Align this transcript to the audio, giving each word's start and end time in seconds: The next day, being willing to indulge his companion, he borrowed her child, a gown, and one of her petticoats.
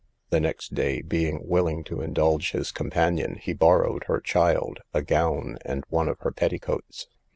The 0.31 0.39
next 0.39 0.73
day, 0.73 1.03
being 1.03 1.47
willing 1.47 1.83
to 1.83 2.01
indulge 2.01 2.53
his 2.53 2.71
companion, 2.71 3.35
he 3.35 3.53
borrowed 3.53 4.05
her 4.05 4.19
child, 4.19 4.79
a 4.95 5.03
gown, 5.03 5.59
and 5.63 5.83
one 5.89 6.09
of 6.09 6.21
her 6.21 6.31
petticoats. 6.31 7.05